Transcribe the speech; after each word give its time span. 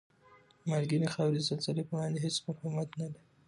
مالګینې 0.69 1.07
خاورې 1.13 1.39
د 1.41 1.45
زلزلې 1.49 1.83
په 1.87 1.93
وړاندې 1.95 2.19
هېڅ 2.25 2.35
مقاومت 2.47 2.89
نلري؟ 2.99 3.21